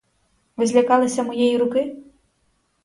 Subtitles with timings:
[0.57, 1.95] Ви злякалися моєї руки?